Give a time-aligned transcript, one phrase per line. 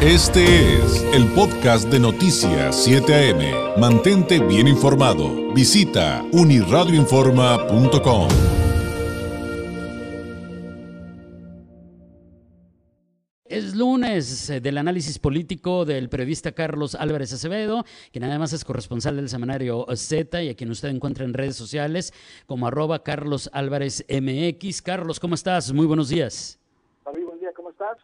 [0.00, 3.80] Este es el podcast de Noticias 7 AM.
[3.80, 5.52] Mantente bien informado.
[5.52, 8.28] Visita uniradioinforma.com.
[13.44, 19.16] Es lunes eh, del análisis político del periodista Carlos Álvarez Acevedo, quien además es corresponsal
[19.16, 22.14] del semanario Z y a quien usted encuentra en redes sociales
[22.46, 24.80] como arroba Carlos Álvarez MX.
[24.80, 25.72] Carlos, ¿cómo estás?
[25.72, 26.60] Muy buenos días.
[27.04, 27.98] David, buen día, ¿cómo estás?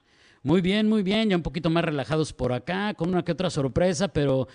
[0.44, 3.48] Muy bien, muy bien, ya un poquito más relajados por acá, con una que otra
[3.48, 4.46] sorpresa, pero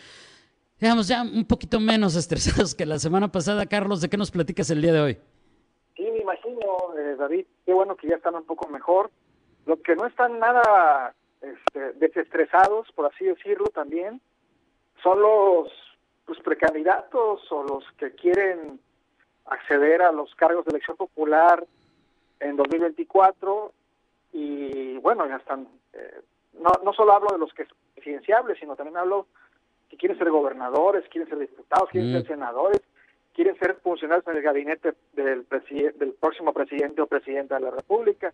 [0.80, 3.66] digamos ya un poquito menos estresados que la semana pasada.
[3.66, 5.18] Carlos, ¿de qué nos platicas el día de hoy?
[5.98, 9.10] Sí, me imagino, eh, David, qué bueno que ya están un poco mejor.
[9.66, 14.22] Lo que no están nada este, desestresados, por así decirlo, también,
[15.02, 15.72] son los
[16.28, 18.80] pues, precandidatos o los que quieren
[19.46, 21.66] acceder a los cargos de elección popular
[22.40, 23.74] en 2024
[24.34, 26.22] y bueno, ya están, eh,
[26.54, 29.28] no, no solo hablo de los que son presidenciables, sino también hablo
[29.90, 32.14] que quieren ser gobernadores, quieren ser diputados, quieren Mm.
[32.18, 32.82] ser senadores,
[33.34, 35.46] quieren ser funcionarios en el gabinete del,
[35.98, 38.34] del próximo presidente o presidenta de la República,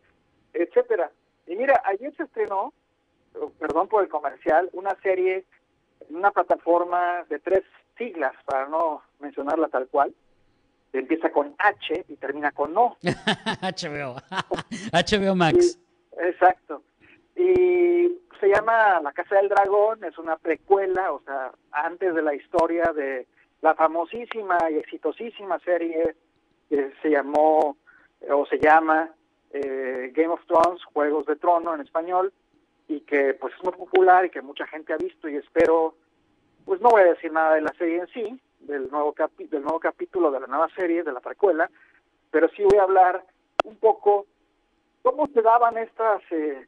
[0.54, 1.12] etcétera.
[1.48, 2.74] Y mira, ayer se estrenó,
[3.36, 5.46] eh, perdón por el comercial, una serie
[6.10, 7.64] una plataforma de tres
[7.98, 10.14] siglas, para no mencionarla tal cual,
[10.94, 12.98] empieza con H y termina con O.
[13.62, 14.16] HBO.
[14.92, 15.80] HBO Max.
[16.20, 16.84] Exacto.
[17.36, 22.34] Y se llama La Casa del Dragón, es una precuela, o sea, antes de la
[22.34, 23.28] historia de
[23.62, 26.16] la famosísima y exitosísima serie
[26.70, 27.78] que se llamó
[28.30, 29.12] o se llama
[29.52, 32.34] eh, Game of Thrones, Juegos de Trono en español,
[32.88, 35.96] y que pues es muy popular y que mucha gente ha visto y espero,
[36.66, 39.64] pues no voy a decir nada de la serie en sí, del nuevo, capi del
[39.64, 41.70] nuevo capítulo de la nueva serie, de la precuela,
[42.32, 43.26] pero sí voy a hablar
[43.64, 44.26] un poco
[45.02, 46.68] cómo se daban estas, eh,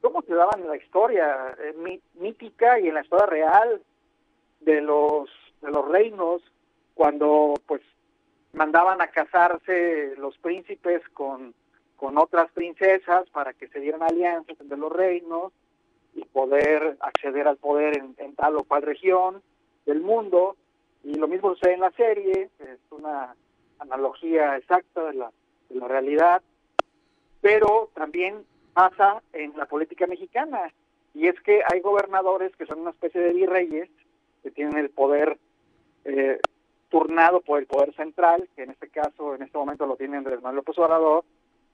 [0.00, 3.82] cómo se daban en la historia eh, mí- mítica y en la historia real
[4.60, 5.28] de los
[5.60, 6.42] de los reinos
[6.94, 7.80] cuando pues
[8.52, 11.54] mandaban a casarse los príncipes con
[11.96, 15.52] con otras princesas para que se dieran alianzas entre los reinos
[16.14, 19.42] y poder acceder al poder en, en tal o cual región
[19.86, 20.56] del mundo.
[21.02, 23.34] Y lo mismo sucede en la serie es una
[23.78, 25.30] analogía exacta de la,
[25.68, 26.42] de la realidad
[27.44, 30.72] pero también pasa en la política mexicana
[31.14, 33.88] y es que hay gobernadores que son una especie de virreyes
[34.42, 35.38] que tienen el poder
[36.04, 36.40] eh,
[36.90, 40.42] turnado por el poder central que en este caso en este momento lo tiene Andrés
[40.42, 41.24] Manuel López Obrador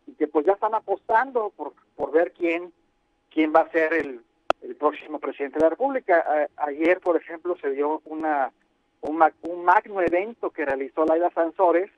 [0.07, 2.73] y que pues ya están apostando por, por ver quién
[3.31, 4.21] quién va a ser el,
[4.63, 6.49] el próximo presidente de la República.
[6.57, 8.53] Ayer, por ejemplo, se dio una
[9.03, 11.91] un, un magno evento que realizó Laida Sansores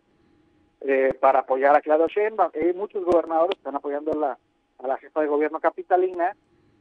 [0.83, 2.51] eh, para apoyar a Claudio Sheinbaum.
[2.55, 4.39] Hay muchos gobernadores que están apoyando a la,
[4.83, 6.37] a la jefa de gobierno capitalina,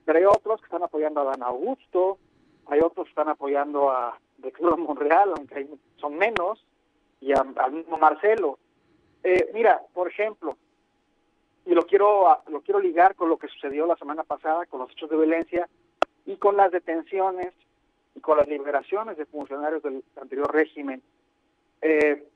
[0.06, 2.17] pero hay otros que están apoyando a Dan Augusto,
[2.67, 5.67] hay otros que están apoyando a de Club Monreal, aunque
[5.97, 6.66] son menos,
[7.19, 8.57] y a- al mismo Marcelo.
[9.23, 10.57] Eh, mira, por ejemplo,
[11.66, 14.91] y lo quiero lo quiero ligar con lo que sucedió la semana pasada con los
[14.91, 15.69] hechos de violencia
[16.25, 17.53] y con las detenciones
[18.16, 21.03] y con las liberaciones de funcionarios del anterior régimen.
[21.81, 22.28] Eh,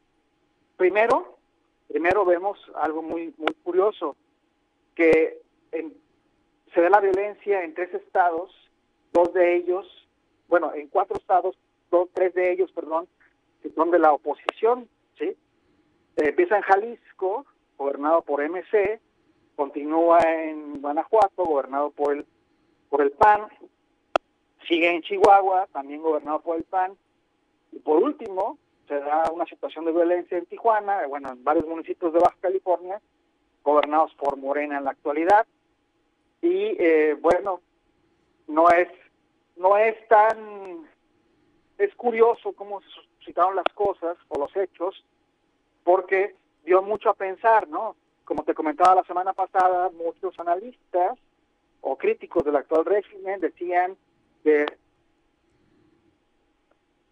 [0.77, 1.37] primero,
[1.87, 4.15] primero vemos algo muy muy curioso
[4.93, 5.41] que
[5.75, 5.97] en-
[6.73, 8.51] se da la violencia en tres estados,
[9.13, 9.85] dos de ellos,
[10.47, 11.57] bueno, en cuatro estados,
[11.91, 13.07] dos, tres de ellos, perdón,
[13.61, 14.87] que son de la oposición,
[15.17, 15.25] ¿sí?
[15.25, 15.37] Eh,
[16.17, 17.45] empieza en Jalisco,
[17.77, 18.99] gobernado por MC,
[19.55, 22.25] continúa en Guanajuato, gobernado por el
[22.89, 23.47] por el PAN,
[24.67, 26.93] sigue en Chihuahua, también gobernado por el PAN,
[27.71, 28.57] y por último
[28.87, 33.01] se da una situación de violencia en Tijuana, bueno, en varios municipios de Baja California,
[33.63, 35.45] gobernados por Morena en la actualidad,
[36.41, 37.61] y eh, bueno,
[38.47, 38.87] no es
[39.57, 40.87] no es tan
[41.77, 45.03] es curioso cómo se suscitaron las cosas o los hechos,
[45.83, 47.95] porque dio mucho a pensar, ¿no?
[48.23, 51.17] Como te comentaba la semana pasada, muchos analistas
[51.81, 53.95] o críticos del actual régimen decían
[54.43, 54.65] que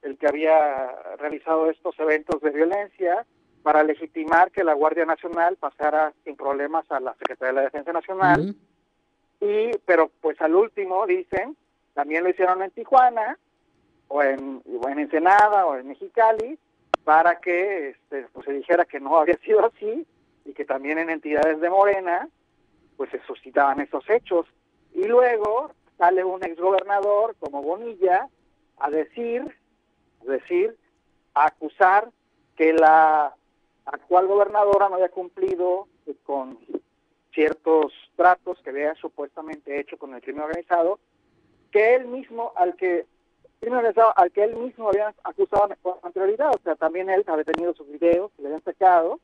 [0.02, 3.26] el que había realizado estos eventos de violencia
[3.62, 7.94] para legitimar que la Guardia Nacional pasara sin problemas a la Secretaría de la Defensa
[7.94, 8.56] Nacional.
[9.44, 11.58] Y pero pues al último dicen
[11.94, 13.38] también lo hicieron en Tijuana
[14.08, 16.58] o en, o en Ensenada o en Mexicali
[17.04, 20.08] para que este, pues se dijera que no había sido así
[20.46, 22.30] y que también en entidades de Morena
[22.96, 24.46] pues se suscitaban esos hechos.
[24.94, 28.30] Y luego sale un exgobernador como Bonilla
[28.78, 29.44] a decir
[30.22, 30.78] a decir
[31.34, 32.10] a acusar
[32.56, 33.36] que la
[33.86, 35.88] actual gobernadora no había cumplido
[36.24, 36.58] con
[37.34, 41.00] ciertos tratos que había supuestamente hecho con el crimen organizado
[41.72, 43.06] que él mismo, al que
[44.16, 47.88] al que él mismo había acusado con anterioridad, o sea, también él había tenido sus
[47.88, 49.20] videos que le habían sacado,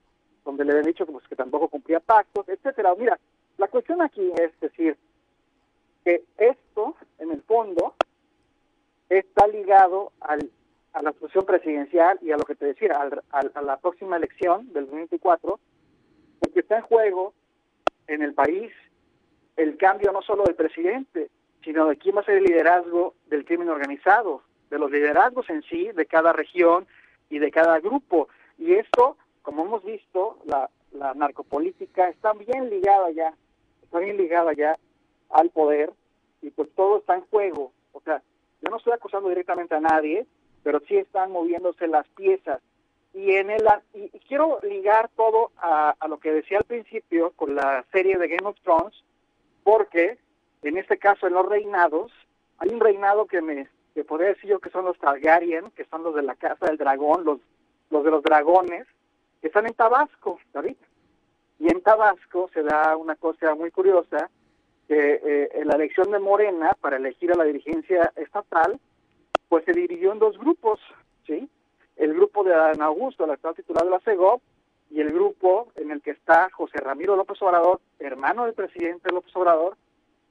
[0.45, 2.95] donde le habían dicho pues, que tampoco cumplía pactos, etcétera.
[2.97, 3.19] Mira,
[3.57, 4.97] la cuestión aquí es decir
[6.05, 7.95] que esto, en el fondo,
[9.09, 10.49] está ligado al,
[10.93, 12.97] a la sucesión presidencial y a lo que te decía,
[13.31, 15.59] a la próxima elección del 2024,
[16.39, 17.33] porque está en juego
[18.09, 18.71] en el país
[19.55, 21.29] el cambio no solo del presidente,
[21.63, 25.61] sino de quién va a ser el liderazgo del crimen organizado, de los liderazgos en
[25.63, 26.87] sí, de cada región
[27.29, 28.29] y de cada grupo.
[28.57, 33.33] Y esto, como hemos visto, la, la narcopolítica está bien ligada ya,
[33.83, 34.77] está bien ligada ya
[35.29, 35.91] al poder
[36.41, 37.73] y pues todo está en juego.
[37.91, 38.21] O sea,
[38.61, 40.25] yo no estoy acusando directamente a nadie,
[40.63, 42.61] pero sí están moviéndose las piezas.
[43.13, 47.83] Y en el y, quiero ligar todo a, lo que decía al principio con la
[47.91, 49.03] serie de Game of Thrones,
[49.63, 50.17] porque
[50.61, 52.11] en este caso en los reinados,
[52.57, 56.03] hay un reinado que me que podría decir yo que son los Targaryen, que son
[56.03, 57.39] los de la casa del dragón, los,
[57.89, 58.85] los de los dragones,
[59.41, 60.77] que están en Tabasco, David.
[61.57, 64.29] Y en Tabasco se da una cosa muy curiosa,
[64.91, 68.79] eh, en la elección de Morena para elegir a la dirigencia estatal,
[69.47, 70.79] pues se dividió en dos grupos,
[71.27, 71.47] ¿sí?
[71.99, 74.41] El grupo de Adán Augusto, el actual titular de la CEGOP,
[74.89, 79.35] y el grupo en el que está José Ramiro López Obrador, hermano del presidente López
[79.35, 79.77] Obrador,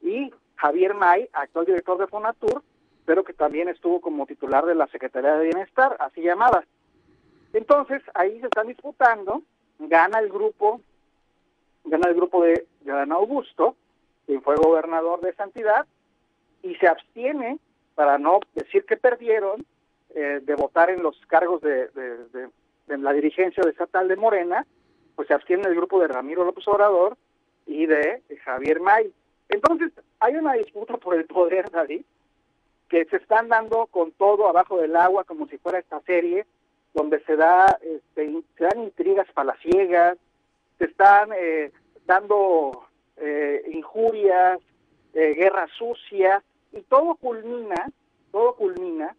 [0.01, 2.63] y Javier May, actual director de Fonatur,
[3.05, 6.65] pero que también estuvo como titular de la Secretaría de Bienestar, así llamada.
[7.53, 9.43] Entonces, ahí se están disputando,
[9.79, 10.81] gana el grupo,
[11.85, 13.77] gana el grupo de, Adán Augusto,
[14.25, 15.87] quien fue gobernador de Santidad,
[16.63, 17.59] y se abstiene,
[17.95, 19.67] para no decir que perdieron,
[20.15, 24.67] eh, de votar en los cargos de, de, la dirigencia de estatal de Morena,
[25.15, 27.17] pues se abstiene el grupo de Ramiro López Obrador
[27.67, 29.13] y de Javier May.
[29.49, 32.03] Entonces, hay una disputa por el poder, David,
[32.89, 36.47] que se están dando con todo abajo del agua, como si fuera esta serie,
[36.95, 40.17] donde se da, este, se dan intrigas palaciegas,
[40.79, 41.71] se están eh,
[42.07, 44.59] dando eh, injurias,
[45.13, 47.91] eh, guerra sucia, y todo culmina,
[48.33, 49.15] todo culmina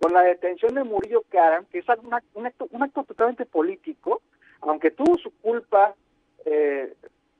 [0.00, 4.22] con la detención de Murillo Karam, que es un, acto, un acto totalmente político,
[4.60, 5.94] aunque tuvo su culpa,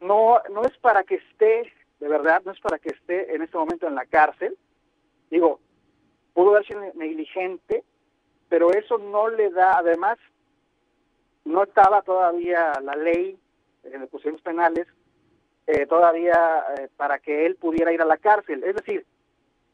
[0.00, 1.72] no, no es para que esté
[2.04, 4.56] de verdad, no es para que esté en este momento en la cárcel.
[5.30, 5.58] Digo,
[6.34, 7.82] pudo darse negligente,
[8.50, 10.18] pero eso no le da, además,
[11.46, 13.38] no estaba todavía la ley
[13.84, 14.86] en los penales
[15.66, 18.62] eh, todavía eh, para que él pudiera ir a la cárcel.
[18.64, 19.06] Es decir,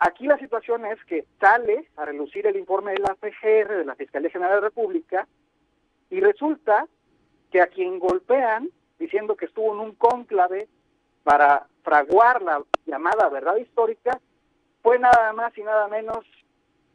[0.00, 3.94] aquí la situación es que sale a relucir el informe de la FGR, de la
[3.94, 5.28] Fiscalía General de la República,
[6.10, 6.86] y resulta
[7.52, 8.68] que a quien golpean
[8.98, 10.68] diciendo que estuvo en un cónclave
[11.22, 14.20] para fraguar la llamada verdad histórica
[14.82, 16.24] fue nada más y nada menos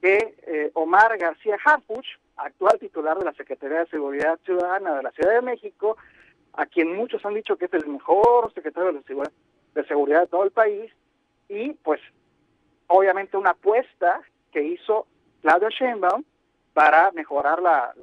[0.02, 2.06] que eh, Omar García Harfuch,
[2.38, 5.98] actual titular de la Secretaría de Seguridad Ciudadana de la Ciudad de México,
[6.54, 10.52] a quien muchos han dicho que es el mejor secretario de, seguridad de todo el
[10.52, 10.92] país,
[11.50, 12.02] y pues
[12.88, 14.22] obviamente una apuesta
[14.52, 15.08] que hizo
[15.42, 16.24] Claudio Sheinbaum
[16.74, 17.94] para mejorar la,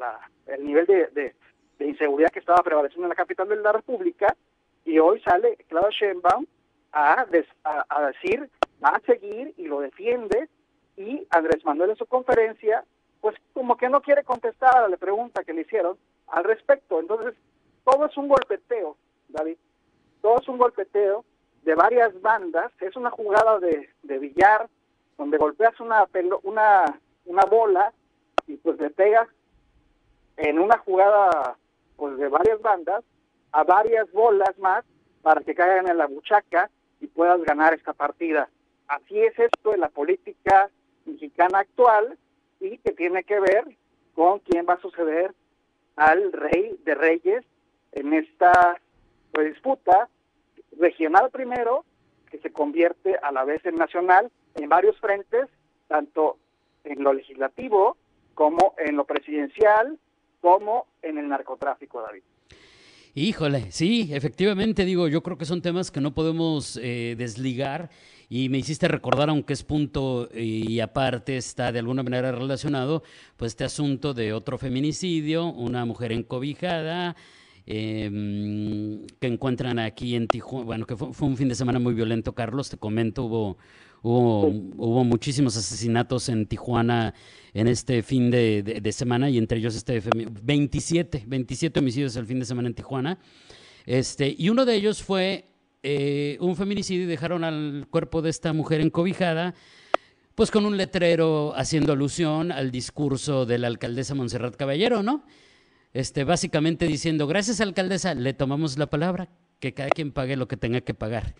[0.46, 1.34] el nivel de,
[1.80, 4.36] inseguridad que estaba prevaleciendo en la capital de la República,
[4.84, 6.46] y hoy sale Claudio Sheinbaum
[6.92, 7.26] a,
[7.64, 8.48] a, decir,
[8.82, 10.48] va a seguir y lo defiende,
[10.96, 12.84] y Andrés Manuel en su conferencia,
[13.20, 15.96] pues como que no quiere contestar a la pregunta que le hicieron
[16.28, 17.00] al respecto.
[17.00, 17.34] Entonces,
[17.84, 18.96] todo es un golpeteo,
[19.28, 19.56] David,
[20.20, 21.24] todo es un golpeteo
[21.62, 24.68] de varias bandas, es una jugada de, de billar,
[25.16, 26.06] donde golpeas una,
[26.42, 27.92] una, una bola
[28.46, 29.28] y pues le pegas
[30.36, 31.56] en una jugada
[31.96, 33.04] pues de varias bandas
[33.52, 34.84] a varias bolas más
[35.22, 38.48] para que caigan en la buchaca y puedas ganar esta partida.
[38.88, 40.70] Así es esto de la política
[41.04, 42.18] mexicana actual
[42.60, 43.64] y que tiene que ver
[44.14, 45.32] con quién va a suceder
[45.96, 47.44] al rey de reyes
[47.92, 48.80] en esta
[49.32, 50.08] pues, disputa
[50.78, 51.84] regional primero,
[52.30, 55.48] que se convierte a la vez en nacional en varios frentes,
[55.88, 56.38] tanto
[56.84, 57.96] en lo legislativo
[58.34, 59.98] como en lo presidencial,
[60.40, 62.22] como en el narcotráfico, David.
[63.14, 67.90] Híjole, sí, efectivamente, digo, yo creo que son temas que no podemos eh, desligar
[68.30, 73.02] y me hiciste recordar, aunque es punto y aparte está de alguna manera relacionado,
[73.36, 77.14] pues este asunto de otro feminicidio, una mujer encobijada,
[77.66, 81.94] eh, que encuentran aquí en Tijuana, bueno, que fue, fue, un fin de semana muy
[81.94, 83.58] violento, Carlos, te comento, hubo
[84.04, 87.14] Hubo, hubo muchísimos asesinatos en Tijuana
[87.54, 90.02] en este fin de, semana y entre ellos este
[90.42, 93.18] 27, 27 homicidios el fin de semana en Tijuana.
[93.86, 95.44] Este, y uno de ellos fue
[95.84, 99.54] eh, un feminicidio y dejaron al cuerpo de esta mujer encobijada
[100.34, 105.24] Pues con un letrero haciendo alusión al discurso de la alcaldesa Montserrat Caballero, ¿no?
[105.92, 109.28] Este, básicamente diciendo, gracias alcaldesa, le tomamos la palabra,
[109.60, 111.34] que cada quien pague lo que tenga que pagar.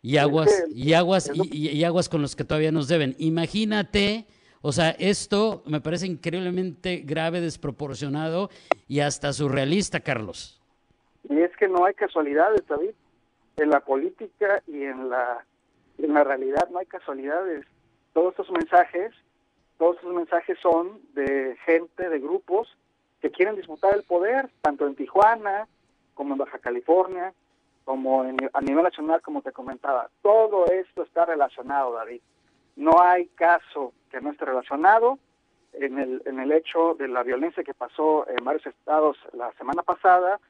[0.00, 3.14] Y aguas, y aguas, y, aguas con los que todavía nos deben.
[3.18, 4.26] Imagínate,
[4.62, 8.48] o sea, esto me parece increíblemente grave, desproporcionado
[8.88, 10.60] y hasta surrealista, Carlos.
[11.28, 12.94] Y es que no hay casualidades, David.
[13.58, 15.44] En la política y en la,
[15.98, 17.64] en la realidad no hay casualidades.
[18.14, 19.12] Todos estos mensajes,
[19.78, 22.66] todos estos mensajes son de gente, de grupos
[23.22, 25.68] que quieren disputar el poder, tanto en Tijuana
[26.14, 27.32] como en Baja California,
[27.84, 30.10] como a nivel nacional, como te comentaba.
[30.22, 32.20] Todo esto está relacionado, David.
[32.76, 35.18] No hay caso que no esté relacionado
[35.72, 39.82] en el, en el hecho de la violencia que pasó en varios estados la semana
[39.82, 40.40] pasada,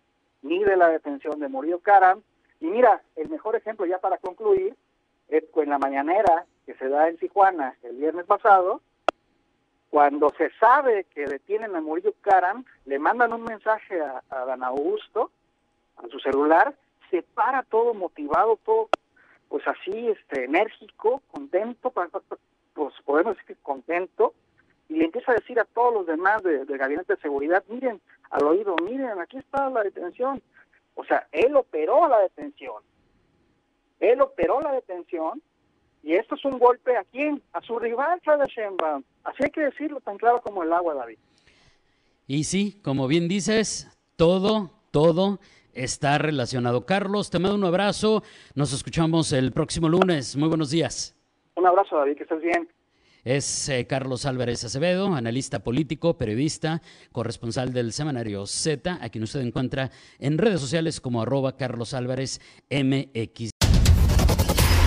[0.40, 2.22] ni de la detención de Murillo Karam.
[2.60, 4.74] Y mira, el mejor ejemplo ya para concluir
[5.28, 8.80] es en la mañanera que se da en Tijuana el viernes pasado,
[9.92, 15.30] cuando se sabe que detienen a Murillo Karam, le mandan un mensaje a, Dan Augusto,
[15.98, 16.74] a su celular,
[17.10, 18.88] se para todo motivado, todo
[19.50, 24.32] pues así, este, enérgico, contento, pues podemos decir que contento,
[24.88, 28.44] y le empieza a decir a todos los demás del gabinete de seguridad, miren, al
[28.44, 30.40] oído, miren, aquí está la detención.
[30.94, 32.82] O sea, él operó la detención.
[34.00, 35.42] Él operó la detención
[36.02, 37.42] y esto es un golpe a quién?
[37.52, 38.46] A su rival, Claudia.
[39.24, 41.18] Así hay que decirlo tan claro como el agua, David.
[42.26, 45.38] Y sí, como bien dices, todo, todo
[45.72, 46.86] está relacionado.
[46.86, 48.22] Carlos, te mando un abrazo.
[48.54, 50.36] Nos escuchamos el próximo lunes.
[50.36, 51.16] Muy buenos días.
[51.56, 52.68] Un abrazo, David, que estés bien.
[53.24, 59.40] Es eh, Carlos Álvarez Acevedo, analista político, periodista, corresponsal del semanario Z, a quien usted
[59.40, 63.51] encuentra en redes sociales como arroba Carlos Álvarez MX.